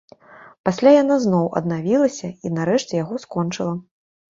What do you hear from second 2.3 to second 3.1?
і нарэшце